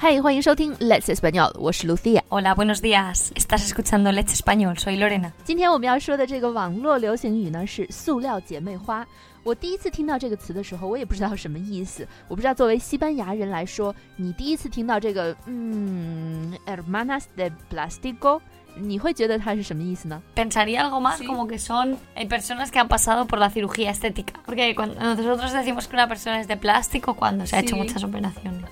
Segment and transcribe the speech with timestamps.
[0.00, 2.22] 嗨，欢迎收听 Let's Español，我是 Lucia。
[2.28, 3.32] Hola, buenos días.
[3.34, 4.76] Estás escuchando Let's Español.
[4.76, 5.32] Soy Lorena.
[5.44, 9.06] 今天我们要说的这个网络流行语呢是“塑料姐妹花”。
[9.42, 12.06] 我第一次听到这个词的时候，我也不知道什么意思。
[12.28, 18.40] 我不知道作为西班牙人来说，你第一次听到这个“嗯，hermanas de plástico”，
[18.74, 20.20] 你会觉得它是什么意思呢？
[20.34, 21.26] Pensaría algo más Sí.
[21.26, 24.34] como que son eh, personas que han pasado por la cirugía estética.
[24.44, 27.82] Porque cuando nosotros decimos que una persona es de plástico cuando se ha hecho Sí.
[27.82, 28.64] muchas operaciones.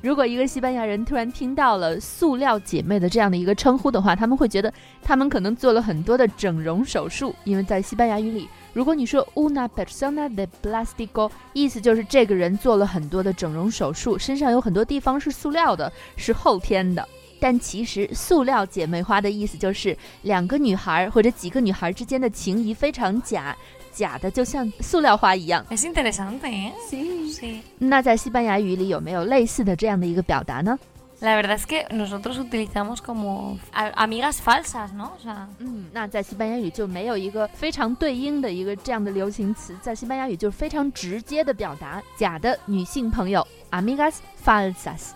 [0.00, 17.06] 如果一个西班牙人突然听到了“塑料姐妹”的这样的一个称呼的话，他们会觉得他们可能做了很多的整容手术，因为在西班牙语里，如果你说 una persona de plástico，意思就是这个人做了很多的整容手术，身上有很多地方是塑料的，是后天的。
[17.40, 23.56] 但其实“塑料姐妹花”的意思就是两个女孩或者几个女孩之间的情谊非常假，
[23.92, 25.64] 假的就像塑料花一样。
[25.70, 27.60] ¿eh?
[27.78, 30.78] 那在西班牙语里有没有类似的这样的一个表达呢
[31.20, 35.10] ？La verdad es que nosotros utilizamos como amigas falsas, ¿no?
[35.58, 44.14] 嗯，那在西班牙语就没有一个非常对应的一个这样的流行词，在西班牙语就是非常直接的表达假的女性朋友，amigas
[44.44, 45.08] falsas。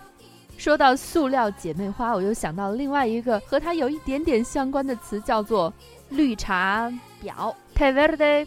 [0.56, 5.72] 说到塑料姐妹花，我又想到另外一个和它有一点点相关的词，叫做
[6.10, 8.46] 绿茶婊 t e verde。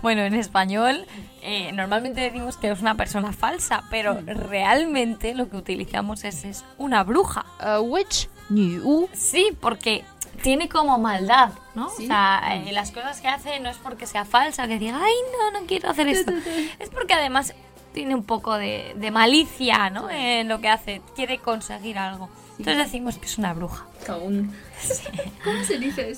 [0.00, 1.04] bueno, en español
[1.42, 6.64] eh, normalmente decimos que es una persona falsa, pero realmente lo que utilizamos es, es
[6.78, 7.44] una bruja.
[7.58, 10.04] 呃，witch 女巫， Sí, porque
[10.42, 11.88] tiene como maldad, ¿no?
[11.90, 12.04] Sí.
[12.04, 15.14] O sea, eh, las cosas que hace no es porque sea falsa, que diga, ay,
[15.32, 16.32] no, no quiero hacer esto.
[16.78, 17.52] Es porque además
[17.92, 20.10] tiene un poco de, de malicia, ¿no?
[20.10, 22.28] En lo que hace, quiere conseguir algo.
[22.58, 23.84] Entonces decimos que es una bruja.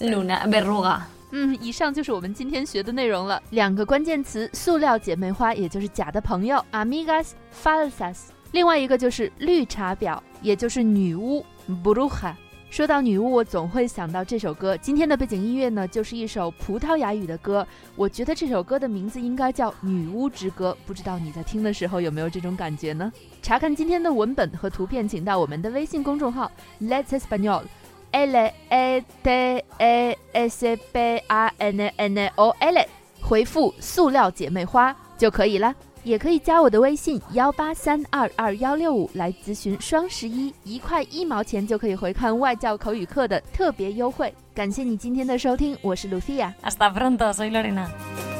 [0.00, 1.00] Luna, verruga.
[1.30, 3.42] 嗯，以上就是我们今天学的内容了。
[3.50, 8.16] 两个关键词：塑料姐妹花，也就是假的朋友，amigas falsas；
[8.52, 11.44] 另外一个就是绿茶婊，也就是女巫，
[11.84, 12.32] bruja。
[12.73, 14.75] 说到女巫，我总会想到这首歌。
[14.77, 17.63] 今天的背景音乐呢，就是一首葡萄牙语的歌。
[17.95, 23.13] 我觉得这首歌的名字应该叫《女巫之歌》，不知道你在听的时候有没有这种感觉呢？
[23.43, 26.51] 查看今天的文本和图片，请到我们的微信公众号
[26.81, 27.61] Let's Español。
[28.09, 32.85] L A T A S P A N N O L，
[33.21, 35.75] 回复“塑料姐妹花”就可以了。
[36.03, 44.33] 也可以加我的微信幺八三二二幺六五来咨询双十一一块一毛钱就可以回看外教口语课的特别优惠。
[44.53, 46.53] 感谢你今天的收听，我是 Lucia。
[46.61, 48.32] Hasta pronto, soy Lorena.